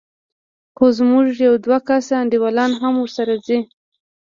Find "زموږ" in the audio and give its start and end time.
0.97-1.25